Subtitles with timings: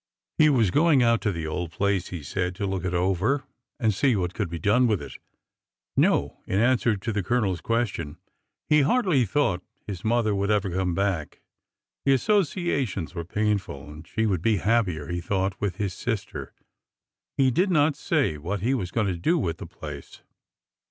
[0.39, 3.43] He was going out to the old place, he said, to look it over
[3.79, 5.15] and see what could be done with it.
[5.95, 8.17] No,— in answer 395 A DAY IN JUNE to the Coloners question,—
[8.67, 11.41] he hardly thought his mother would ever want to come back.
[12.05, 16.51] The associations were painful, and she would be happier, he thought, with his sister.
[17.37, 20.21] He did not say what he was going to do with the place.